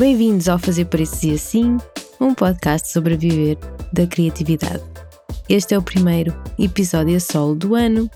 Bem-vindos 0.00 0.48
ao 0.48 0.58
Fazer 0.58 0.86
Preços 0.86 1.22
e 1.24 1.32
Assim, 1.32 1.76
um 2.18 2.32
podcast 2.32 2.90
sobre 2.90 3.18
viver 3.18 3.58
da 3.92 4.06
criatividade. 4.06 4.82
Este 5.46 5.74
é 5.74 5.78
o 5.78 5.82
primeiro 5.82 6.34
episódio 6.58 7.14
a 7.18 7.20
solo 7.20 7.54
do 7.54 7.74
ano 7.74 8.10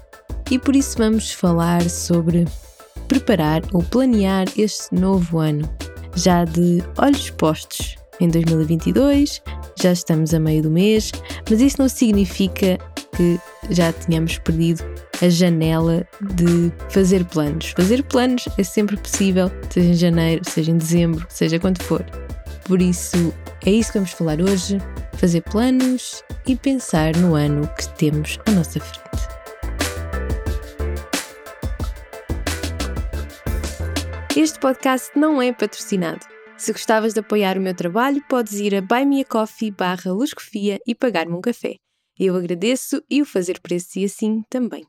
e 0.51 0.59
por 0.59 0.75
isso 0.75 0.97
vamos 0.97 1.33
falar 1.33 1.83
sobre 1.91 2.47
preparar 3.07 3.61
ou 3.75 3.83
planear 3.83 4.47
este 4.57 4.95
novo 4.95 5.39
ano, 5.39 5.69
já 6.17 6.47
de 6.47 6.83
olhos 6.97 7.29
postos 7.29 7.97
em 8.19 8.29
2022, 8.29 9.43
já 9.79 9.93
estamos 9.93 10.33
a 10.33 10.41
meio 10.41 10.63
do 10.63 10.71
mês, 10.71 11.13
mas 11.51 11.61
isso 11.61 11.77
não 11.79 11.89
significa 11.91 12.79
que 13.15 13.39
já 13.69 13.93
tínhamos 13.93 14.39
perdido 14.39 14.83
a 15.23 15.29
janela 15.29 16.07
de 16.21 16.73
fazer 16.91 17.25
planos. 17.25 17.73
Fazer 17.77 18.03
planos 18.05 18.47
é 18.59 18.63
sempre 18.63 18.97
possível, 18.97 19.51
seja 19.71 19.89
em 19.89 19.95
janeiro, 19.95 20.43
seja 20.49 20.71
em 20.71 20.79
dezembro, 20.79 21.27
seja 21.29 21.59
quando 21.59 21.83
for. 21.83 22.05
Por 22.65 22.81
isso, 22.81 23.35
é 23.65 23.71
isso 23.71 23.93
que 23.93 23.99
vamos 23.99 24.13
falar 24.13 24.41
hoje: 24.41 24.79
fazer 25.15 25.43
planos 25.43 26.23
e 26.47 26.57
pensar 26.57 27.17
no 27.17 27.35
ano 27.35 27.69
que 27.77 27.89
temos 27.97 28.39
à 28.47 28.51
nossa 28.51 28.81
frente. 28.81 29.05
Este 34.37 34.59
podcast 34.59 35.17
não 35.17 35.41
é 35.41 35.53
patrocinado. 35.53 36.27
Se 36.57 36.73
gostavas 36.73 37.15
de 37.15 37.21
apoiar 37.21 37.57
o 37.57 37.61
meu 37.61 37.75
trabalho, 37.75 38.23
podes 38.29 38.55
ir 38.55 38.75
a 38.75 38.81
buymeacoffee 38.81 39.71
barra 39.71 40.11
e 40.87 40.95
pagar-me 40.95 41.35
um 41.35 41.41
café. 41.41 41.77
Eu 42.19 42.37
agradeço 42.37 43.03
e 43.11 43.23
o 43.23 43.27
fazer 43.27 43.61
preço 43.61 43.99
e 43.99 44.05
assim 44.05 44.43
também. 44.49 44.85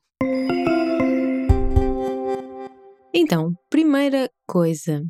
Então, 3.17 3.55
primeira 3.70 4.29
coisa, 4.45 5.01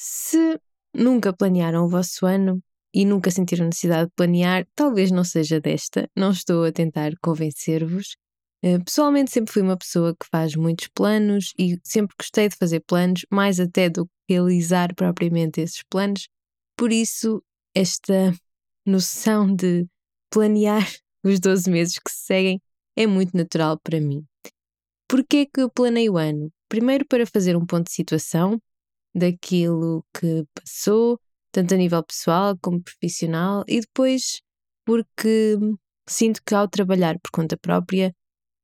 se 0.00 0.58
nunca 0.94 1.32
planearam 1.32 1.84
o 1.84 1.88
vosso 1.88 2.24
ano 2.24 2.62
e 2.94 3.04
nunca 3.04 3.30
sentiram 3.30 3.66
necessidade 3.66 4.06
de 4.08 4.14
planear, 4.14 4.66
talvez 4.74 5.10
não 5.10 5.24
seja 5.24 5.60
desta, 5.60 6.08
não 6.16 6.30
estou 6.30 6.64
a 6.64 6.72
tentar 6.72 7.12
convencer-vos. 7.20 8.16
Eh, 8.62 8.78
pessoalmente, 8.78 9.32
sempre 9.32 9.52
fui 9.52 9.62
uma 9.62 9.76
pessoa 9.76 10.14
que 10.14 10.26
faz 10.30 10.54
muitos 10.54 10.88
planos 10.94 11.52
e 11.58 11.78
sempre 11.84 12.14
gostei 12.18 12.48
de 12.48 12.56
fazer 12.56 12.80
planos, 12.86 13.26
mais 13.30 13.58
até 13.58 13.90
do 13.90 14.06
que 14.06 14.12
realizar 14.34 14.94
propriamente 14.94 15.60
esses 15.60 15.82
planos. 15.90 16.28
Por 16.76 16.92
isso, 16.92 17.42
esta 17.74 18.32
noção 18.86 19.52
de 19.54 19.86
planear 20.30 20.86
os 21.24 21.40
12 21.40 21.68
meses 21.70 21.94
que 21.98 22.10
se 22.10 22.26
seguem 22.26 22.60
é 22.96 23.06
muito 23.06 23.36
natural 23.36 23.78
para 23.82 24.00
mim. 24.00 24.24
Porquê 25.10 25.44
que 25.44 25.60
eu 25.60 25.68
planeio 25.68 26.12
o 26.12 26.16
ano? 26.18 26.52
Primeiro 26.68 27.04
para 27.04 27.26
fazer 27.26 27.56
um 27.56 27.66
ponto 27.66 27.86
de 27.86 27.92
situação 27.92 28.62
daquilo 29.12 30.04
que 30.14 30.44
passou, 30.54 31.18
tanto 31.50 31.74
a 31.74 31.76
nível 31.76 32.00
pessoal 32.04 32.56
como 32.62 32.80
profissional, 32.80 33.64
e 33.66 33.80
depois 33.80 34.40
porque 34.86 35.58
sinto 36.08 36.40
que 36.46 36.54
ao 36.54 36.68
trabalhar 36.68 37.18
por 37.18 37.32
conta 37.32 37.56
própria 37.56 38.14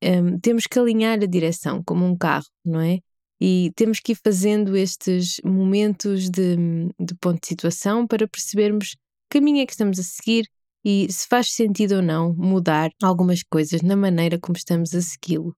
um, 0.01 0.39
temos 0.39 0.63
que 0.67 0.79
alinhar 0.79 1.19
a 1.21 1.25
direção 1.25 1.83
como 1.83 2.05
um 2.05 2.15
carro, 2.15 2.47
não 2.63 2.79
é? 2.79 2.99
E 3.41 3.73
temos 3.75 3.99
que 3.99 4.13
ir 4.13 4.19
fazendo 4.23 4.77
estes 4.77 5.41
momentos 5.43 6.29
de, 6.29 6.55
de 6.97 7.13
ponto 7.19 7.41
de 7.41 7.47
situação 7.47 8.07
para 8.07 8.25
percebermos 8.25 8.95
que 9.29 9.39
caminho 9.39 9.61
é 9.61 9.65
que 9.65 9.73
estamos 9.73 9.99
a 9.99 10.03
seguir 10.03 10.47
e 10.85 11.11
se 11.11 11.27
faz 11.27 11.51
sentido 11.51 11.95
ou 11.95 12.01
não 12.01 12.33
mudar 12.33 12.89
algumas 13.03 13.43
coisas 13.43 13.81
na 13.81 13.97
maneira 13.97 14.39
como 14.39 14.55
estamos 14.55 14.95
a 14.95 15.01
segui-lo. 15.01 15.53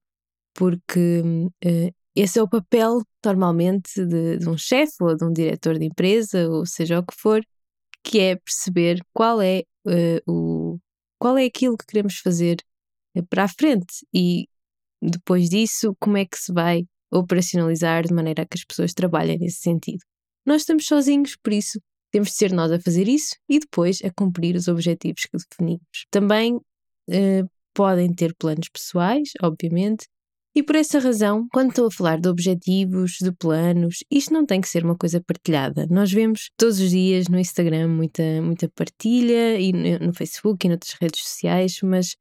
Porque 0.59 1.21
uh, 1.23 1.93
esse 2.13 2.37
é 2.37 2.43
o 2.43 2.49
papel, 2.49 3.01
normalmente, 3.25 4.05
de, 4.05 4.39
de 4.39 4.49
um 4.49 4.57
chefe 4.57 5.01
ou 5.01 5.15
de 5.15 5.23
um 5.23 5.31
diretor 5.31 5.79
de 5.79 5.85
empresa, 5.85 6.49
ou 6.49 6.65
seja 6.65 6.99
o 6.99 7.05
que 7.05 7.15
for, 7.15 7.41
que 8.03 8.19
é 8.19 8.35
perceber 8.35 9.01
qual 9.13 9.41
é, 9.41 9.63
uh, 9.87 10.21
o, 10.29 10.77
qual 11.17 11.37
é 11.37 11.45
aquilo 11.45 11.77
que 11.77 11.85
queremos 11.85 12.17
fazer 12.17 12.57
uh, 13.15 13.25
para 13.27 13.45
a 13.45 13.47
frente 13.47 14.05
e 14.13 14.49
depois 15.01 15.49
disso, 15.49 15.95
como 15.97 16.17
é 16.17 16.25
que 16.25 16.37
se 16.37 16.51
vai 16.51 16.83
operacionalizar 17.09 18.05
de 18.05 18.13
maneira 18.13 18.43
a 18.43 18.45
que 18.45 18.57
as 18.57 18.65
pessoas 18.65 18.93
trabalhem 18.93 19.39
nesse 19.39 19.61
sentido. 19.61 20.01
Nós 20.45 20.63
estamos 20.63 20.85
sozinhos, 20.85 21.37
por 21.37 21.53
isso 21.53 21.79
temos 22.11 22.31
de 22.31 22.35
ser 22.35 22.51
nós 22.51 22.69
a 22.69 22.81
fazer 22.81 23.07
isso 23.07 23.37
e 23.47 23.59
depois 23.59 24.01
a 24.03 24.11
cumprir 24.11 24.57
os 24.57 24.67
objetivos 24.67 25.21
que 25.23 25.37
definimos. 25.37 26.05
Também 26.11 26.59
eh, 27.09 27.43
podem 27.73 28.13
ter 28.13 28.35
planos 28.35 28.67
pessoais, 28.67 29.29
obviamente, 29.41 30.07
e 30.55 30.63
por 30.63 30.75
essa 30.75 30.99
razão, 30.99 31.47
quando 31.53 31.69
estou 31.69 31.87
a 31.87 31.91
falar 31.91 32.19
de 32.19 32.27
objetivos, 32.27 33.17
de 33.21 33.31
planos, 33.31 34.03
isto 34.09 34.33
não 34.33 34.45
tem 34.45 34.59
que 34.59 34.67
ser 34.67 34.83
uma 34.83 34.97
coisa 34.97 35.21
partilhada. 35.21 35.85
Nós 35.89 36.11
vemos 36.11 36.49
todos 36.57 36.79
os 36.79 36.89
dias 36.89 37.27
no 37.27 37.39
Instagram 37.39 37.87
muita, 37.87 38.23
muita 38.41 38.67
partilha 38.69 39.59
e 39.59 39.71
no 39.71 40.13
Facebook 40.13 40.65
e 40.65 40.69
noutras 40.69 40.93
redes 40.99 41.21
sociais, 41.21 41.79
mas 41.83 42.15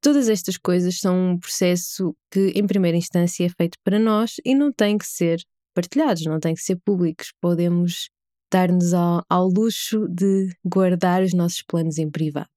todas 0.00 0.28
estas 0.28 0.56
coisas 0.56 0.98
são 0.98 1.32
um 1.32 1.38
processo 1.38 2.16
que, 2.30 2.48
em 2.54 2.66
primeira 2.66 2.96
instância, 2.96 3.44
é 3.44 3.48
feito 3.50 3.78
para 3.84 3.98
nós 3.98 4.36
e 4.44 4.54
não 4.54 4.72
tem 4.72 4.96
que 4.96 5.06
ser 5.06 5.42
partilhados, 5.74 6.24
não 6.24 6.40
tem 6.40 6.54
que 6.54 6.62
ser 6.62 6.76
públicos. 6.82 7.30
Podemos 7.42 8.08
dar-nos 8.50 8.94
ao, 8.94 9.22
ao 9.28 9.46
luxo 9.46 10.08
de 10.08 10.48
guardar 10.64 11.22
os 11.22 11.34
nossos 11.34 11.62
planos 11.62 11.98
em 11.98 12.10
privado. 12.10 12.48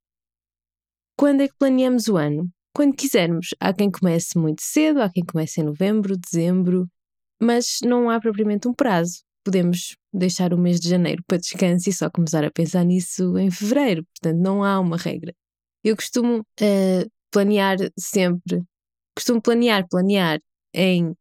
Quando 1.17 1.41
é 1.41 1.47
que 1.47 1.57
planeamos 1.59 2.07
o 2.07 2.15
ano? 2.15 2.49
Quando 2.73 2.95
quisermos. 2.95 3.49
Há 3.59 3.73
quem 3.73 3.91
comece 3.91 4.37
muito 4.37 4.61
cedo, 4.61 5.01
há 5.01 5.09
quem 5.09 5.23
comece 5.23 5.61
em 5.61 5.65
novembro, 5.65 6.17
dezembro, 6.17 6.89
mas 7.41 7.79
não 7.83 8.09
há 8.09 8.19
propriamente 8.19 8.67
um 8.67 8.73
prazo. 8.73 9.21
Podemos 9.43 9.95
deixar 10.11 10.53
o 10.53 10.57
mês 10.57 10.79
de 10.79 10.89
janeiro 10.89 11.23
para 11.27 11.37
descanso 11.37 11.89
e 11.89 11.93
só 11.93 12.09
começar 12.09 12.43
a 12.43 12.51
pensar 12.51 12.83
nisso 12.83 13.37
em 13.37 13.51
fevereiro, 13.51 14.05
portanto, 14.05 14.41
não 14.41 14.63
há 14.63 14.79
uma 14.79 14.97
regra. 14.97 15.33
Eu 15.83 15.95
costumo 15.95 16.39
uh, 16.39 17.11
planear 17.29 17.77
sempre, 17.99 18.63
costumo 19.15 19.41
planear, 19.41 19.85
planear 19.89 20.39
em, 20.73 21.13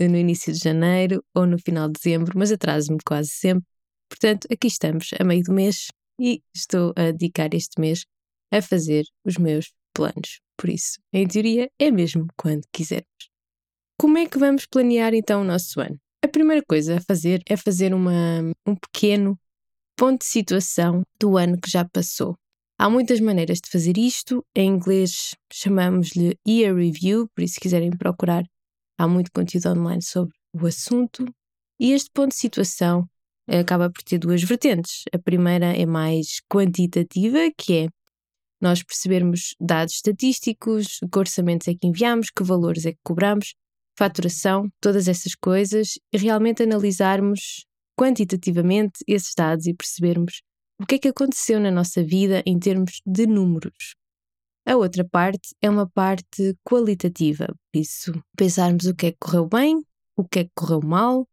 no 0.00 0.16
início 0.16 0.52
de 0.52 0.58
janeiro 0.58 1.24
ou 1.34 1.46
no 1.46 1.58
final 1.58 1.86
de 1.88 2.00
dezembro, 2.00 2.36
mas 2.36 2.50
atraso-me 2.50 2.98
quase 3.04 3.30
sempre 3.30 3.64
Portanto, 4.08 4.48
aqui 4.50 4.66
estamos, 4.66 5.10
a 5.20 5.24
meio 5.24 5.42
do 5.42 5.52
mês, 5.52 5.88
e 6.18 6.42
estou 6.54 6.92
a 6.96 7.12
dedicar 7.12 7.54
este 7.54 7.80
mês 7.80 8.04
a 8.50 8.62
fazer 8.62 9.04
os 9.24 9.36
meus 9.36 9.72
planos. 9.92 10.40
Por 10.58 10.68
isso, 10.68 10.98
em 11.12 11.26
teoria, 11.26 11.70
é 11.78 11.90
mesmo 11.90 12.26
quando 12.36 12.62
quisermos. 12.72 13.30
Como 13.96 14.18
é 14.18 14.26
que 14.26 14.38
vamos 14.38 14.66
planear 14.66 15.14
então 15.14 15.42
o 15.42 15.44
nosso 15.44 15.80
ano? 15.80 15.98
A 16.22 16.28
primeira 16.28 16.62
coisa 16.68 16.96
a 16.96 17.00
fazer 17.00 17.40
é 17.48 17.56
fazer 17.56 17.94
uma, 17.94 18.40
um 18.66 18.74
pequeno 18.74 19.38
ponto 19.96 20.20
de 20.20 20.26
situação 20.26 21.02
do 21.18 21.36
ano 21.36 21.60
que 21.60 21.70
já 21.70 21.84
passou. 21.84 22.36
Há 22.76 22.90
muitas 22.90 23.20
maneiras 23.20 23.58
de 23.58 23.70
fazer 23.70 23.96
isto. 23.96 24.44
Em 24.54 24.68
inglês 24.68 25.34
chamamos-lhe 25.52 26.36
Year 26.46 26.74
Review, 26.74 27.28
por 27.34 27.42
isso, 27.42 27.54
se 27.54 27.60
quiserem 27.60 27.90
procurar, 27.90 28.44
há 28.98 29.06
muito 29.06 29.30
conteúdo 29.32 29.70
online 29.70 30.02
sobre 30.02 30.34
o 30.52 30.66
assunto. 30.66 31.24
E 31.80 31.92
este 31.92 32.10
ponto 32.12 32.30
de 32.30 32.36
situação 32.36 33.08
acaba 33.48 33.90
por 33.90 34.02
ter 34.02 34.18
duas 34.18 34.42
vertentes. 34.42 35.04
A 35.12 35.18
primeira 35.18 35.76
é 35.76 35.86
mais 35.86 36.40
quantitativa, 36.48 37.38
que 37.56 37.78
é 37.78 37.88
nós 38.60 38.82
percebermos 38.82 39.54
dados 39.60 39.94
estatísticos, 39.94 40.98
que 41.12 41.18
orçamentos 41.18 41.68
é 41.68 41.74
que 41.74 41.86
enviamos, 41.86 42.30
que 42.30 42.42
valores 42.42 42.86
é 42.86 42.92
que 42.92 42.98
cobramos, 43.02 43.54
faturação, 43.96 44.68
todas 44.80 45.08
essas 45.08 45.34
coisas, 45.34 45.98
e 46.12 46.18
realmente 46.18 46.62
analisarmos 46.62 47.64
quantitativamente 47.98 49.00
esses 49.06 49.34
dados 49.36 49.66
e 49.66 49.74
percebermos 49.74 50.42
o 50.80 50.86
que 50.86 50.94
é 50.94 50.98
que 50.98 51.08
aconteceu 51.08 51.58
na 51.58 51.70
nossa 51.70 52.02
vida 52.02 52.42
em 52.46 52.58
termos 52.58 53.00
de 53.04 53.26
números. 53.26 53.96
A 54.64 54.76
outra 54.76 55.04
parte 55.04 55.54
é 55.60 55.68
uma 55.68 55.88
parte 55.88 56.54
qualitativa, 56.62 57.46
por 57.46 57.80
isso 57.80 58.12
pensarmos 58.36 58.86
o 58.86 58.94
que 58.94 59.06
é 59.06 59.12
que 59.12 59.18
correu 59.18 59.48
bem, 59.48 59.82
o 60.16 60.24
que 60.24 60.40
é 60.40 60.44
que 60.44 60.50
correu 60.54 60.80
mal, 60.80 61.26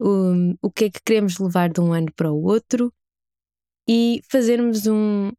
um, 0.00 0.54
o 0.62 0.70
que 0.70 0.86
é 0.86 0.90
que 0.90 1.00
queremos 1.04 1.38
levar 1.38 1.70
de 1.70 1.80
um 1.80 1.92
ano 1.92 2.12
para 2.16 2.32
o 2.32 2.42
outro 2.42 2.92
e 3.88 4.20
fazermos 4.30 4.86
um, 4.86 5.30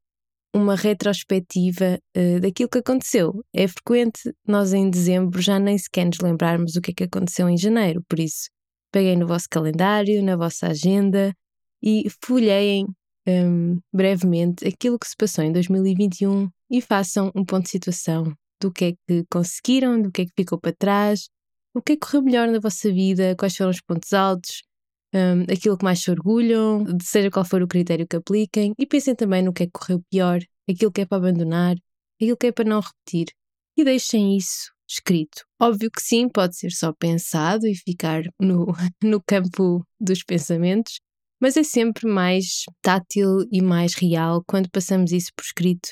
uma 0.53 0.75
retrospectiva 0.75 1.99
uh, 2.17 2.39
daquilo 2.39 2.69
que 2.69 2.79
aconteceu. 2.79 3.43
É 3.53 3.67
frequente 3.67 4.33
nós 4.47 4.73
em 4.73 4.89
dezembro 4.89 5.41
já 5.41 5.59
nem 5.59 5.77
sequer 5.77 6.05
nos 6.05 6.19
lembrarmos 6.19 6.75
o 6.75 6.81
que 6.81 6.91
é 6.91 6.93
que 6.93 7.03
aconteceu 7.03 7.47
em 7.49 7.57
janeiro, 7.57 8.03
por 8.07 8.19
isso 8.19 8.49
peguem 8.91 9.17
no 9.17 9.27
vosso 9.27 9.45
calendário, 9.49 10.23
na 10.23 10.35
vossa 10.35 10.67
agenda 10.67 11.33
e 11.81 12.07
folheiem 12.23 12.87
um, 13.27 13.79
brevemente 13.93 14.67
aquilo 14.67 14.97
que 14.97 15.07
se 15.07 15.15
passou 15.15 15.43
em 15.43 15.51
2021 15.51 16.49
e 16.71 16.81
façam 16.81 17.31
um 17.35 17.45
ponto 17.45 17.65
de 17.65 17.69
situação 17.69 18.33
do 18.59 18.71
que 18.71 18.85
é 18.85 18.91
que 19.07 19.25
conseguiram, 19.31 20.01
do 20.01 20.11
que 20.11 20.23
é 20.23 20.25
que 20.25 20.33
ficou 20.35 20.59
para 20.59 20.73
trás 20.73 21.29
o 21.73 21.81
que 21.81 21.93
é 21.93 21.95
que 21.95 22.01
correu 22.01 22.23
melhor 22.23 22.47
na 22.47 22.59
vossa 22.59 22.91
vida, 22.91 23.35
quais 23.37 23.55
foram 23.55 23.71
os 23.71 23.81
pontos 23.81 24.11
altos, 24.13 24.63
um, 25.13 25.41
aquilo 25.51 25.77
que 25.77 25.83
mais 25.83 25.99
se 25.99 26.11
orgulham, 26.11 26.85
seja 27.01 27.31
qual 27.31 27.45
for 27.45 27.61
o 27.61 27.67
critério 27.67 28.07
que 28.07 28.15
apliquem, 28.15 28.73
e 28.77 28.85
pensem 28.85 29.15
também 29.15 29.41
no 29.41 29.53
que 29.53 29.63
é 29.63 29.65
que 29.65 29.71
correu 29.71 30.01
pior, 30.09 30.39
aquilo 30.69 30.91
que 30.91 31.01
é 31.01 31.05
para 31.05 31.17
abandonar, 31.17 31.75
aquilo 32.19 32.37
que 32.37 32.47
é 32.47 32.51
para 32.51 32.69
não 32.69 32.81
repetir, 32.81 33.33
e 33.77 33.83
deixem 33.83 34.37
isso 34.37 34.71
escrito. 34.87 35.43
Óbvio 35.61 35.91
que 35.91 36.01
sim, 36.01 36.27
pode 36.27 36.57
ser 36.57 36.71
só 36.71 36.91
pensado 36.93 37.67
e 37.67 37.75
ficar 37.75 38.23
no, 38.39 38.67
no 39.03 39.21
campo 39.21 39.85
dos 39.99 40.23
pensamentos, 40.23 40.99
mas 41.41 41.55
é 41.55 41.63
sempre 41.63 42.07
mais 42.07 42.63
tátil 42.81 43.45
e 43.51 43.61
mais 43.61 43.93
real 43.95 44.43
quando 44.45 44.69
passamos 44.69 45.11
isso 45.11 45.31
por 45.35 45.43
escrito 45.43 45.89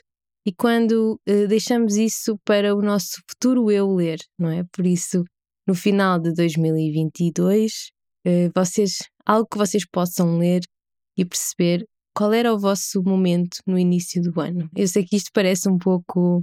e 0.47 0.53
quando 0.53 1.19
uh, 1.27 1.47
deixamos 1.49 1.97
isso 1.97 2.39
para 2.45 2.73
o 2.73 2.81
nosso 2.81 3.21
futuro 3.29 3.69
eu 3.69 3.93
ler, 3.93 4.17
não 4.39 4.49
é? 4.49 4.63
Por 4.71 4.85
isso, 4.85 5.25
no 5.67 5.75
final 5.75 6.17
de 6.17 6.33
2022, 6.33 7.71
uh, 7.73 7.73
eh, 7.73 7.96
vocês, 8.53 8.97
algo 9.25 9.47
que 9.49 9.57
vocês 9.57 9.85
possam 9.89 10.37
ler 10.37 10.61
e 11.17 11.25
perceber 11.25 11.85
qual 12.15 12.33
era 12.33 12.53
o 12.53 12.59
vosso 12.59 13.03
momento 13.03 13.57
no 13.65 13.77
início 13.77 14.21
do 14.21 14.39
ano. 14.39 14.69
Eu 14.75 14.87
sei 14.87 15.05
que 15.05 15.15
isto 15.15 15.29
parece 15.33 15.69
um 15.69 15.77
pouco 15.77 16.41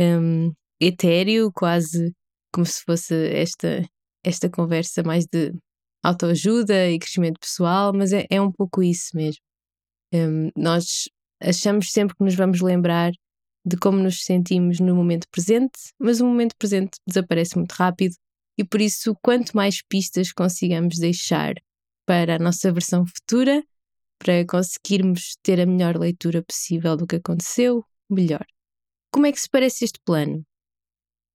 um, 0.00 0.52
etéreo, 0.80 1.52
quase 1.52 2.12
como 2.52 2.66
se 2.66 2.82
fosse 2.82 3.14
esta, 3.28 3.88
esta 4.24 4.50
conversa 4.50 5.02
mais 5.02 5.24
de 5.26 5.52
autoajuda 6.02 6.90
e 6.90 6.98
crescimento 6.98 7.38
pessoal, 7.40 7.92
mas 7.94 8.12
é, 8.12 8.26
é 8.30 8.40
um 8.40 8.50
pouco 8.50 8.82
isso 8.82 9.10
mesmo. 9.14 9.40
Um, 10.12 10.50
nós 10.56 11.08
achamos 11.40 11.90
sempre 11.92 12.16
que 12.16 12.24
nos 12.24 12.34
vamos 12.34 12.60
lembrar 12.60 13.12
de 13.64 13.76
como 13.76 13.98
nos 13.98 14.24
sentimos 14.24 14.78
no 14.80 14.94
momento 14.94 15.26
presente, 15.30 15.92
mas 15.98 16.20
o 16.20 16.26
momento 16.26 16.54
presente 16.56 16.98
desaparece 17.06 17.56
muito 17.56 17.72
rápido 17.72 18.14
e 18.56 18.64
por 18.64 18.80
isso, 18.80 19.14
quanto 19.22 19.56
mais 19.56 19.82
pistas 19.82 20.32
consigamos 20.32 20.98
deixar 20.98 21.54
para 22.06 22.36
a 22.36 22.38
nossa 22.38 22.72
versão 22.72 23.04
futura, 23.06 23.62
para 24.18 24.46
conseguirmos 24.46 25.36
ter 25.42 25.60
a 25.60 25.66
melhor 25.66 25.96
leitura 25.96 26.42
possível 26.42 26.96
do 26.96 27.06
que 27.06 27.16
aconteceu, 27.16 27.84
melhor. 28.08 28.44
Como 29.12 29.26
é 29.26 29.32
que 29.32 29.40
se 29.40 29.48
parece 29.48 29.84
este 29.84 30.00
plano? 30.04 30.44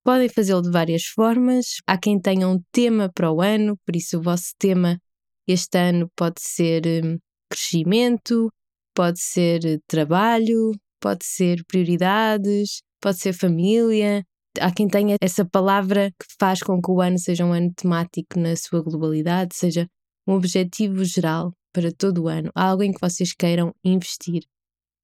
Podem 0.04 0.28
fazê-lo 0.28 0.62
de 0.62 0.70
várias 0.70 1.04
formas. 1.04 1.76
Há 1.86 1.96
quem 1.96 2.20
tenha 2.20 2.48
um 2.48 2.60
tema 2.72 3.10
para 3.12 3.30
o 3.30 3.40
ano, 3.40 3.78
por 3.84 3.94
isso 3.94 4.18
o 4.18 4.22
vosso 4.22 4.52
tema 4.58 4.98
este 5.46 5.78
ano 5.78 6.10
pode 6.16 6.40
ser 6.40 6.82
hum, 6.86 7.18
crescimento, 7.48 8.52
pode 8.94 9.20
ser 9.20 9.80
trabalho, 9.86 10.72
pode 11.00 11.24
ser 11.24 11.64
prioridades, 11.66 12.82
pode 13.00 13.18
ser 13.18 13.32
família. 13.32 14.24
Há 14.60 14.70
quem 14.70 14.86
tenha 14.86 15.16
essa 15.20 15.44
palavra 15.44 16.10
que 16.10 16.26
faz 16.38 16.62
com 16.62 16.80
que 16.80 16.90
o 16.90 17.00
ano 17.00 17.18
seja 17.18 17.44
um 17.44 17.52
ano 17.52 17.72
temático 17.74 18.38
na 18.38 18.54
sua 18.54 18.82
globalidade, 18.82 19.54
seja 19.54 19.88
um 20.26 20.34
objetivo 20.34 21.04
geral 21.04 21.52
para 21.72 21.90
todo 21.90 22.24
o 22.24 22.28
ano, 22.28 22.50
algo 22.54 22.82
em 22.82 22.92
que 22.92 23.00
vocês 23.00 23.32
queiram 23.32 23.74
investir. 23.82 24.44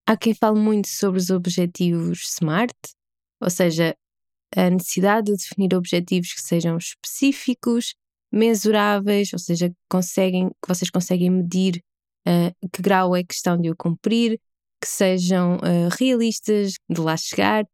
Há 0.06 0.16
quem 0.16 0.34
fale 0.34 0.58
muito 0.58 0.88
sobre 0.88 1.18
os 1.18 1.30
objetivos 1.30 2.30
SMART, 2.36 2.76
ou 3.40 3.50
seja, 3.50 3.94
a 4.54 4.70
necessidade 4.70 5.32
de 5.32 5.36
definir 5.36 5.74
objetivos 5.74 6.32
que 6.32 6.40
sejam 6.40 6.76
específicos, 6.76 7.94
mensuráveis, 8.32 9.32
ou 9.32 9.38
seja, 9.38 9.72
conseguem, 9.90 10.48
que 10.48 10.68
vocês 10.68 10.90
conseguem 10.90 11.30
medir 11.30 11.82
uh, 12.26 12.68
que 12.72 12.82
grau 12.82 13.16
é 13.16 13.22
que 13.22 13.34
estão 13.34 13.58
de 13.58 13.70
o 13.70 13.76
cumprir, 13.76 14.38
que 14.80 14.88
sejam 14.88 15.56
uh, 15.56 15.88
realistas 15.98 16.74
de 16.88 17.00
lá 17.00 17.16
chegar, 17.16 17.64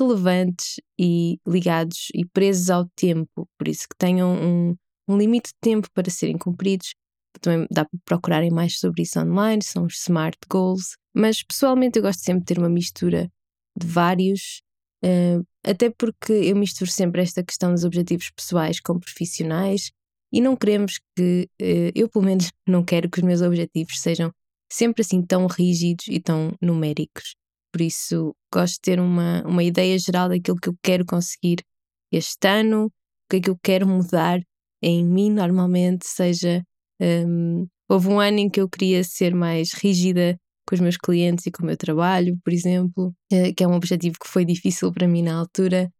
relevantes 0.00 0.80
e 0.98 1.38
ligados 1.46 2.08
e 2.14 2.24
presos 2.24 2.70
ao 2.70 2.86
tempo, 2.96 3.48
por 3.58 3.68
isso 3.68 3.88
que 3.88 3.96
tenham 3.96 4.32
um, 4.32 4.76
um 5.08 5.16
limite 5.16 5.50
de 5.50 5.58
tempo 5.60 5.88
para 5.92 6.10
serem 6.10 6.38
cumpridos. 6.38 6.94
Também 7.40 7.66
dá 7.70 7.84
para 7.84 8.00
procurarem 8.04 8.50
mais 8.50 8.78
sobre 8.78 9.02
isso 9.02 9.18
online, 9.18 9.62
são 9.62 9.84
os 9.84 9.98
SMART 10.00 10.36
Goals. 10.50 10.96
Mas 11.14 11.42
pessoalmente 11.42 11.98
eu 11.98 12.02
gosto 12.02 12.20
sempre 12.20 12.40
de 12.40 12.46
ter 12.46 12.58
uma 12.58 12.68
mistura 12.68 13.30
de 13.76 13.86
vários 13.86 14.62
Uh, 15.04 15.44
até 15.64 15.90
porque 15.90 16.32
eu 16.32 16.54
misturo 16.54 16.88
sempre 16.88 17.22
esta 17.22 17.42
questão 17.42 17.72
dos 17.74 17.82
objetivos 17.82 18.30
pessoais 18.30 18.78
com 18.78 19.00
profissionais 19.00 19.90
e 20.32 20.40
não 20.40 20.54
queremos 20.56 21.00
que, 21.16 21.48
uh, 21.60 21.90
eu 21.92 22.08
pelo 22.08 22.24
menos 22.24 22.50
não 22.66 22.84
quero 22.84 23.10
que 23.10 23.18
os 23.18 23.24
meus 23.24 23.42
objetivos 23.42 23.98
sejam 23.98 24.32
sempre 24.70 25.02
assim 25.02 25.20
tão 25.20 25.46
rígidos 25.46 26.06
e 26.08 26.20
tão 26.20 26.56
numéricos. 26.62 27.34
Por 27.72 27.80
isso, 27.80 28.34
gosto 28.52 28.74
de 28.74 28.80
ter 28.82 29.00
uma, 29.00 29.42
uma 29.46 29.64
ideia 29.64 29.98
geral 29.98 30.28
daquilo 30.28 30.58
que 30.58 30.68
eu 30.68 30.76
quero 30.82 31.06
conseguir 31.06 31.64
este 32.12 32.46
ano, 32.46 32.86
o 32.86 32.90
que 33.30 33.36
é 33.36 33.40
que 33.40 33.50
eu 33.50 33.58
quero 33.62 33.86
mudar 33.88 34.40
em 34.82 35.04
mim, 35.04 35.30
normalmente, 35.30 36.06
seja. 36.06 36.62
Um, 37.00 37.66
houve 37.88 38.08
um 38.08 38.20
ano 38.20 38.38
em 38.38 38.50
que 38.50 38.60
eu 38.60 38.68
queria 38.68 39.02
ser 39.02 39.34
mais 39.34 39.72
rígida 39.72 40.38
com 40.68 40.74
os 40.74 40.80
meus 40.80 40.96
clientes 40.96 41.46
e 41.46 41.50
com 41.50 41.62
o 41.62 41.66
meu 41.66 41.76
trabalho, 41.76 42.38
por 42.44 42.52
exemplo, 42.52 43.14
eh, 43.30 43.52
que 43.52 43.64
é 43.64 43.68
um 43.68 43.74
objetivo 43.74 44.16
que 44.22 44.28
foi 44.28 44.44
difícil 44.44 44.92
para 44.92 45.08
mim 45.08 45.22
na 45.22 45.34
altura. 45.38 45.90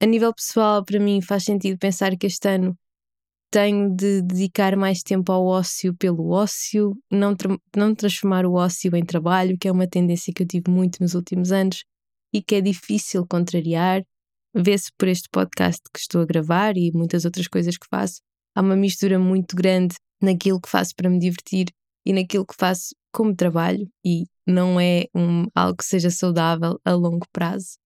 A 0.00 0.06
nível 0.06 0.32
pessoal, 0.34 0.84
para 0.84 1.00
mim 1.00 1.20
faz 1.22 1.44
sentido 1.44 1.78
pensar 1.78 2.16
que 2.16 2.26
este 2.26 2.48
ano 2.48 2.76
tenho 3.56 3.88
de 3.88 4.20
dedicar 4.20 4.76
mais 4.76 5.02
tempo 5.02 5.32
ao 5.32 5.46
ócio 5.46 5.96
pelo 5.96 6.28
ócio, 6.28 6.94
não, 7.10 7.34
tra 7.34 7.56
não 7.74 7.94
transformar 7.94 8.44
o 8.44 8.52
ócio 8.52 8.94
em 8.94 9.02
trabalho, 9.02 9.56
que 9.58 9.66
é 9.66 9.72
uma 9.72 9.88
tendência 9.88 10.30
que 10.30 10.42
eu 10.42 10.46
tive 10.46 10.70
muito 10.70 10.98
nos 11.00 11.14
últimos 11.14 11.50
anos 11.50 11.82
e 12.34 12.42
que 12.42 12.56
é 12.56 12.60
difícil 12.60 13.26
contrariar. 13.26 14.02
Vê-se 14.54 14.90
por 14.98 15.08
este 15.08 15.30
podcast 15.32 15.80
que 15.90 15.98
estou 15.98 16.20
a 16.20 16.26
gravar 16.26 16.76
e 16.76 16.92
muitas 16.92 17.24
outras 17.24 17.48
coisas 17.48 17.78
que 17.78 17.86
faço. 17.88 18.20
Há 18.54 18.60
uma 18.60 18.76
mistura 18.76 19.18
muito 19.18 19.56
grande 19.56 19.96
naquilo 20.22 20.60
que 20.60 20.68
faço 20.68 20.94
para 20.94 21.08
me 21.08 21.18
divertir 21.18 21.68
e 22.04 22.12
naquilo 22.12 22.44
que 22.44 22.54
faço 22.54 22.94
como 23.10 23.34
trabalho 23.34 23.88
e 24.04 24.24
não 24.46 24.78
é 24.78 25.06
um, 25.14 25.46
algo 25.54 25.78
que 25.78 25.84
seja 25.86 26.10
saudável 26.10 26.78
a 26.84 26.92
longo 26.92 27.26
prazo. 27.32 27.78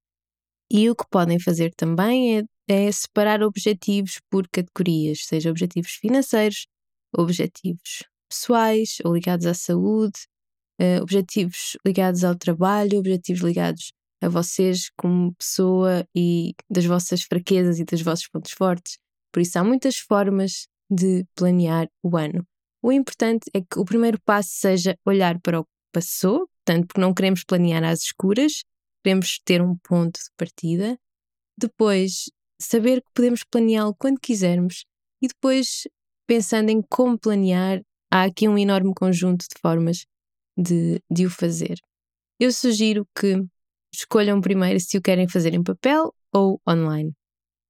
E 0.69 0.91
o 0.91 0.97
que 0.97 1.05
podem 1.09 1.39
fazer 1.39 1.73
também 1.77 2.39
é, 2.39 2.43
é 2.71 2.93
separar 2.93 3.43
objetivos 3.43 4.21
por 4.31 4.47
categorias, 4.47 5.25
seja 5.25 5.51
objetivos 5.51 5.91
financeiros, 5.91 6.69
objetivos 7.13 8.05
pessoais 8.31 8.99
ou 9.05 9.13
ligados 9.13 9.45
à 9.45 9.55
saúde, 9.55 10.21
uh, 10.81 11.03
objetivos 11.03 11.77
ligados 11.85 12.23
ao 12.23 12.37
trabalho, 12.37 13.01
objetivos 13.01 13.43
ligados 13.43 13.93
a 14.23 14.29
vocês 14.29 14.89
como 14.97 15.35
pessoa 15.35 16.07
e 16.15 16.55
das 16.71 16.85
vossas 16.85 17.25
fraquezas 17.25 17.81
e 17.81 17.85
dos 17.85 18.03
vossos 18.03 18.29
pontos 18.29 18.53
fortes. 18.53 18.99
Por 19.33 19.41
isso, 19.41 19.59
há 19.59 19.65
muitas 19.65 19.97
formas 19.97 20.69
de 20.89 21.25
planear 21.35 21.89
o 22.05 22.17
ano. 22.17 22.47
O 22.81 22.93
importante 22.93 23.51
é 23.53 23.63
que 23.63 23.81
o 23.81 23.85
primeiro 23.85 24.21
passo 24.25 24.51
seja 24.53 24.97
olhar 25.05 25.41
para 25.41 25.59
o 25.59 25.65
que 25.65 25.71
passou, 25.93 26.49
portanto, 26.65 26.87
porque 26.87 27.01
não 27.01 27.13
queremos 27.13 27.43
planear 27.43 27.83
às 27.83 28.03
escuras, 28.03 28.63
queremos 29.03 29.41
ter 29.45 29.61
um 29.61 29.77
ponto 29.77 30.21
de 30.21 30.31
partida. 30.37 30.97
Depois, 31.59 32.31
saber 32.61 33.01
que 33.01 33.09
podemos 33.15 33.43
planeá-lo 33.45 33.95
quando 33.99 34.21
quisermos 34.21 34.85
e 35.23 35.29
depois, 35.29 35.89
pensando 36.27 36.71
em 36.71 36.83
como 36.83 37.19
planear, 37.19 37.81
há 38.11 38.25
aqui 38.25 38.49
um 38.49 38.59
enorme 38.59 38.93
conjunto 38.95 39.43
de 39.43 39.61
formas 39.61 40.05
de, 40.57 41.01
de 41.11 41.27
o 41.27 41.31
fazer. 41.31 41.79
Eu 42.39 42.53
sugiro 42.53 43.07
que 43.19 43.43
escolham 43.95 44.41
primeiro 44.41 44.81
se 44.81 44.97
o 44.97 45.03
querem 45.03 45.29
fazer 45.29 45.55
em 45.55 45.63
papel 45.63 46.13
ou 46.33 46.61
online. 46.69 47.13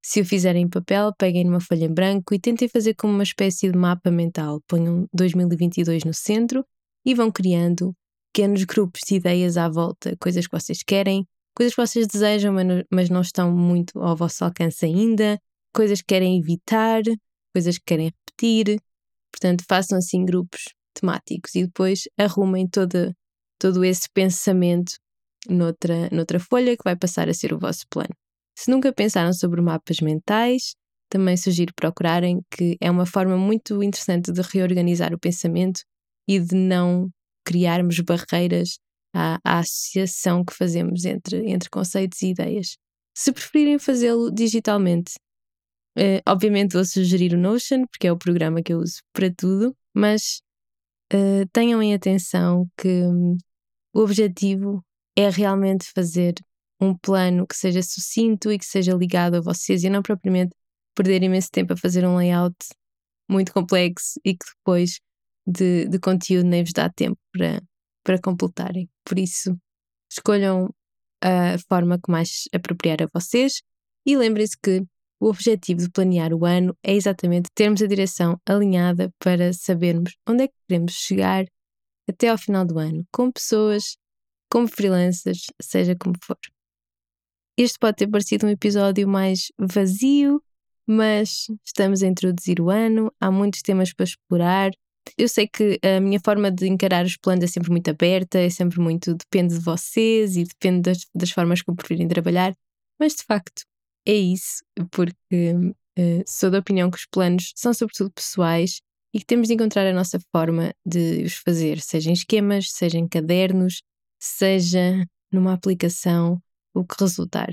Se 0.03 0.21
o 0.21 0.25
fizerem 0.25 0.63
em 0.63 0.69
papel, 0.69 1.13
peguem 1.19 1.45
numa 1.45 1.61
folha 1.61 1.85
em 1.85 1.93
branco 1.93 2.35
e 2.35 2.39
tentem 2.39 2.69
fazer 2.69 2.95
como 2.95 3.13
uma 3.13 3.23
espécie 3.23 3.71
de 3.71 3.77
mapa 3.77 4.11
mental. 4.11 4.61
Ponham 4.67 5.07
2022 5.13 6.05
no 6.05 6.15
centro 6.15 6.65
e 7.05 7.15
vão 7.15 7.31
criando 7.31 7.95
pequenos 8.33 8.65
grupos 8.65 9.03
de 9.07 9.17
ideias 9.17 9.57
à 9.57 9.69
volta, 9.69 10.17
coisas 10.19 10.47
que 10.47 10.59
vocês 10.59 10.83
querem, 10.83 11.27
coisas 11.55 11.75
que 11.75 11.81
vocês 11.81 12.07
desejam, 12.07 12.55
mas 12.91 13.11
não 13.11 13.21
estão 13.21 13.51
muito 13.51 13.99
ao 14.01 14.17
vosso 14.17 14.45
alcance 14.45 14.85
ainda, 14.85 15.39
coisas 15.75 16.01
que 16.01 16.07
querem 16.07 16.39
evitar, 16.39 17.03
coisas 17.53 17.79
que 17.79 17.85
querem 17.87 18.07
repetir. 18.07 18.81
Portanto, 19.33 19.65
façam 19.69 19.99
assim 19.99 20.25
grupos 20.25 20.61
temáticos 20.95 21.55
e 21.55 21.65
depois 21.65 22.09
arrumem 22.19 22.69
todo, 22.69 23.15
todo 23.59 23.85
esse 23.85 24.09
pensamento 24.13 24.93
noutra, 25.49 26.09
noutra 26.11 26.41
folha 26.41 26.77
que 26.77 26.85
vai 26.85 26.97
passar 26.97 27.29
a 27.29 27.35
ser 27.35 27.53
o 27.53 27.59
vosso 27.59 27.87
plano. 27.89 28.15
Se 28.57 28.71
nunca 28.71 28.93
pensaram 28.93 29.33
sobre 29.33 29.61
mapas 29.61 30.01
mentais, 30.01 30.75
também 31.09 31.37
sugiro 31.37 31.73
procurarem, 31.75 32.41
que 32.51 32.77
é 32.81 32.91
uma 32.91 33.07
forma 33.07 33.37
muito 33.37 33.83
interessante 33.83 34.33
de 34.33 34.43
reorganizar 34.43 35.13
o 35.13 35.19
pensamento 35.19 35.81
e 36.29 36.39
de 36.39 36.55
não 36.55 37.09
criarmos 37.45 37.99
barreiras 38.01 38.79
à, 39.15 39.39
à 39.45 39.59
associação 39.61 40.45
que 40.45 40.55
fazemos 40.55 41.05
entre, 41.05 41.51
entre 41.51 41.69
conceitos 41.71 42.23
e 42.23 42.29
ideias. 42.29 42.77
Se 43.15 43.33
preferirem 43.33 43.79
fazê-lo 43.79 44.31
digitalmente, 44.31 45.15
eh, 45.97 46.23
obviamente 46.27 46.75
vou 46.75 46.85
sugerir 46.85 47.35
o 47.35 47.39
Notion, 47.39 47.87
porque 47.87 48.07
é 48.07 48.13
o 48.13 48.19
programa 48.19 48.63
que 48.63 48.73
eu 48.73 48.79
uso 48.79 49.01
para 49.13 49.33
tudo, 49.33 49.77
mas 49.95 50.41
eh, 51.13 51.45
tenham 51.53 51.83
em 51.83 51.95
atenção 51.95 52.69
que 52.77 52.89
hum, 52.89 53.37
o 53.93 54.01
objetivo 54.01 54.85
é 55.17 55.29
realmente 55.29 55.91
fazer 55.93 56.35
um 56.81 56.97
plano 56.97 57.47
que 57.47 57.57
seja 57.57 57.83
sucinto 57.83 58.51
e 58.51 58.59
que 58.59 58.65
seja 58.65 58.95
ligado 58.95 59.37
a 59.37 59.41
vocês 59.41 59.85
e 59.85 59.91
não 59.91 60.03
propriamente 60.03 60.55
perder 60.95 61.23
imenso 61.23 61.51
tempo 61.51 61.73
a 61.75 61.77
fazer 61.77 62.07
um 62.07 62.17
layout 62.17 62.57
muito 63.29 63.53
complexo 63.53 64.21
e 64.25 64.33
que 64.35 64.47
depois 64.57 65.01
de, 65.47 65.89
de 65.89 65.99
conteúdo 65.99 66.47
nem 66.47 66.65
vos 66.65 66.73
dá 66.73 66.89
tempo 66.91 67.19
para, 67.33 67.63
para 68.03 68.21
completarem. 68.21 68.89
Por 69.05 69.19
isso, 69.19 69.57
escolham 70.11 70.73
a 71.23 71.59
forma 71.69 71.99
que 71.99 72.11
mais 72.11 72.49
apropriar 72.53 73.03
a 73.03 73.09
vocês 73.13 73.63
e 74.07 74.17
lembrem-se 74.17 74.57
que 74.61 74.83
o 75.21 75.27
objetivo 75.27 75.83
de 75.83 75.91
planear 75.91 76.33
o 76.33 76.47
ano 76.47 76.75
é 76.83 76.95
exatamente 76.95 77.51
termos 77.55 77.83
a 77.83 77.87
direção 77.87 78.41
alinhada 78.47 79.13
para 79.19 79.53
sabermos 79.53 80.17
onde 80.27 80.45
é 80.45 80.49
que 80.49 80.55
queremos 80.67 80.93
chegar 80.93 81.45
até 82.09 82.29
ao 82.29 82.39
final 82.39 82.65
do 82.65 82.79
ano, 82.79 83.07
com 83.13 83.31
pessoas, 83.31 83.97
como 84.51 84.67
freelancers, 84.67 85.47
seja 85.61 85.95
como 85.95 86.15
for. 86.25 86.37
Este 87.57 87.79
pode 87.79 87.99
ter 87.99 88.09
parecido 88.09 88.47
um 88.47 88.51
episódio 88.51 89.07
mais 89.07 89.53
vazio, 89.59 90.43
mas 90.87 91.47
estamos 91.65 92.03
a 92.03 92.07
introduzir 92.07 92.61
o 92.61 92.71
ano, 92.71 93.13
há 93.21 93.31
muitos 93.31 93.61
temas 93.63 93.93
para 93.93 94.05
explorar. 94.05 94.71
Eu 95.17 95.29
sei 95.29 95.49
que 95.49 95.79
a 95.83 96.01
minha 96.01 96.21
forma 96.25 96.51
de 96.51 96.67
encarar 96.67 97.05
os 97.05 97.17
planos 97.17 97.45
é 97.45 97.47
sempre 97.47 97.71
muito 97.71 97.91
aberta, 97.91 98.39
é 98.39 98.51
sempre 98.51 98.81
muito 98.81 99.15
depende 99.15 99.55
de 99.55 99.61
vocês 99.61 100.37
e 100.37 100.45
depende 100.45 100.83
das, 100.83 101.07
das 101.15 101.31
formas 101.31 101.63
como 101.63 101.77
preferirem 101.77 102.09
trabalhar, 102.09 102.55
mas 102.99 103.15
de 103.15 103.23
facto 103.25 103.63
é 104.07 104.15
isso, 104.15 104.63
porque 104.91 105.53
uh, 105.99 106.25
sou 106.27 106.51
da 106.51 106.59
opinião 106.59 106.91
que 106.91 106.99
os 106.99 107.07
planos 107.07 107.53
são 107.57 107.73
sobretudo 107.75 108.11
pessoais 108.13 108.81
e 109.15 109.19
que 109.19 109.27
temos 109.27 109.49
de 109.49 109.55
encontrar 109.55 109.87
a 109.87 109.93
nossa 109.93 110.19
forma 110.33 110.73
de 110.87 111.25
os 111.25 111.35
fazer, 111.35 111.81
seja 111.81 112.11
em 112.11 112.15
esquemas, 112.15 112.71
seja 112.71 112.99
em 112.99 113.09
cadernos, 113.09 113.83
seja 114.19 115.05
numa 115.33 115.53
aplicação, 115.53 116.41
o 116.75 116.85
que 116.85 116.95
resultar. 116.99 117.51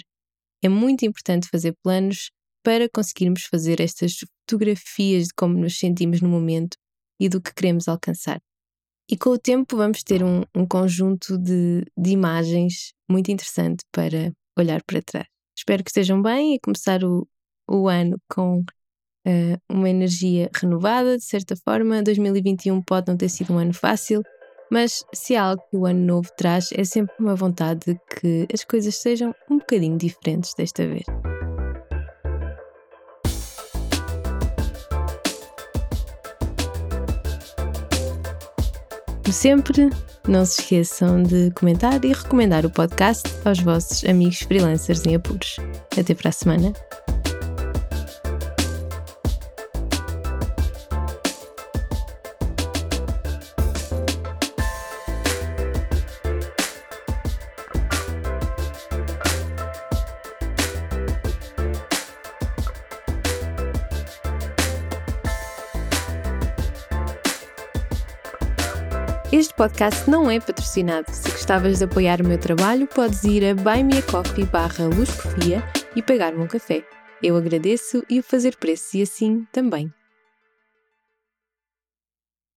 É 0.61 0.69
muito 0.69 1.05
importante 1.05 1.47
fazer 1.49 1.75
planos 1.83 2.31
para 2.63 2.89
conseguirmos 2.89 3.43
fazer 3.43 3.79
estas 3.79 4.17
fotografias 4.17 5.27
de 5.27 5.33
como 5.35 5.57
nos 5.57 5.77
sentimos 5.77 6.21
no 6.21 6.29
momento 6.29 6.77
e 7.19 7.29
do 7.29 7.41
que 7.41 7.53
queremos 7.53 7.87
alcançar. 7.87 8.39
E 9.09 9.17
com 9.17 9.29
o 9.29 9.37
tempo 9.37 9.77
vamos 9.77 10.03
ter 10.03 10.23
um, 10.23 10.43
um 10.55 10.65
conjunto 10.67 11.37
de, 11.37 11.85
de 11.97 12.09
imagens 12.11 12.93
muito 13.09 13.31
interessante 13.31 13.83
para 13.91 14.33
olhar 14.57 14.81
para 14.83 15.01
trás. 15.01 15.27
Espero 15.57 15.83
que 15.83 15.89
estejam 15.89 16.21
bem 16.21 16.55
e 16.55 16.59
começar 16.59 17.03
o, 17.03 17.27
o 17.69 17.87
ano 17.87 18.17
com 18.29 18.59
uh, 18.59 19.57
uma 19.69 19.89
energia 19.89 20.49
renovada, 20.53 21.17
de 21.17 21.23
certa 21.23 21.55
forma. 21.55 22.03
2021 22.03 22.81
pode 22.81 23.07
não 23.07 23.17
ter 23.17 23.29
sido 23.29 23.53
um 23.53 23.57
ano 23.57 23.73
fácil, 23.73 24.21
mas 24.69 25.03
se 25.13 25.35
há 25.35 25.43
algo 25.43 25.63
que 25.69 25.77
o 25.77 25.85
ano 25.85 26.05
novo 26.05 26.29
traz, 26.37 26.69
é 26.73 26.83
sempre 26.83 27.15
uma 27.19 27.35
vontade 27.35 27.93
de 27.93 27.99
que 28.19 28.47
as 28.53 28.63
coisas 28.63 28.95
sejam 28.95 29.33
um 29.49 29.57
bocadinho 29.57 29.97
diferentes 29.97 30.53
desta 30.53 30.85
vez. 30.85 31.05
Como 39.27 39.35
sempre, 39.35 39.89
não 40.25 40.45
se 40.45 40.61
esqueçam 40.61 41.21
de 41.21 41.51
comentar 41.51 42.05
e 42.05 42.13
recomendar 42.13 42.65
o 42.65 42.69
podcast 42.69 43.27
aos 43.43 43.59
vossos 43.59 44.05
amigos 44.05 44.39
freelancers 44.39 45.05
em 45.05 45.15
apuros. 45.15 45.57
Até 45.99 46.15
para 46.15 46.29
a 46.29 46.31
semana. 46.31 46.71
Este 69.37 69.53
podcast 69.53 70.09
não 70.09 70.31
é 70.31 70.39
patrocinado. 70.39 71.11
Se 71.11 71.29
gostavas 71.29 71.77
de 71.77 71.83
apoiar 71.83 72.19
o 72.19 72.27
meu 72.27 72.39
trabalho, 72.39 72.87
podes 72.87 73.23
ir 73.23 73.45
a 73.45 73.53
buymeacoffee 73.53 74.47
e 75.95 76.01
pagar-me 76.01 76.41
um 76.41 76.47
café. 76.47 76.83
Eu 77.21 77.37
agradeço 77.37 78.03
e 78.09 78.19
o 78.19 78.23
fazer 78.23 78.55
preço 78.55 78.97
e 78.97 79.03
assim 79.03 79.45
também 79.51 79.93